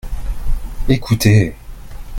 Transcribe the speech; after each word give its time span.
Ecoutez! 0.89 1.53